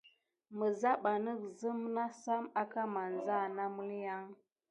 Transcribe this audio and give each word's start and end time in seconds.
Mizabanih 0.59 1.41
zime 1.57 1.87
nasam 1.95 2.43
aka 2.61 2.83
masaha 2.93 3.45
na 3.55 3.63
məlinya 3.75 4.13
an. 4.17 4.25